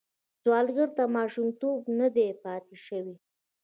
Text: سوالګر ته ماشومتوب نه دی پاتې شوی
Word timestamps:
سوالګر 0.41 0.89
ته 0.97 1.03
ماشومتوب 1.17 1.79
نه 1.99 2.07
دی 2.15 2.27
پاتې 2.43 2.75
شوی 2.85 3.15